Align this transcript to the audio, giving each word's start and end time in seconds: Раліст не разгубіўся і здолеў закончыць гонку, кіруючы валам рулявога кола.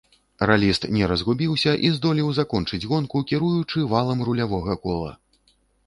Раліст 0.51 0.87
не 0.95 1.09
разгубіўся 1.11 1.75
і 1.89 1.93
здолеў 1.99 2.33
закончыць 2.39 2.83
гонку, 2.95 3.25
кіруючы 3.33 3.79
валам 3.97 4.19
рулявога 4.31 4.73
кола. 4.87 5.11